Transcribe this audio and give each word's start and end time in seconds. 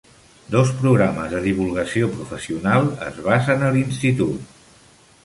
Dos 0.53 0.69
programes 0.77 1.27
de 1.33 1.41
divulgació 1.43 2.09
professional 2.15 2.89
es 3.11 3.21
basen 3.29 3.67
a 3.67 3.71
l'institut. 3.77 4.57